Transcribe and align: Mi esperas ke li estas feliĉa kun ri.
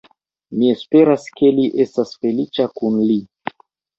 Mi 0.59 0.69
esperas 0.75 1.25
ke 1.41 1.51
li 1.59 1.65
estas 1.85 2.15
feliĉa 2.23 2.65
kun 2.79 2.97
ri. 3.13 3.21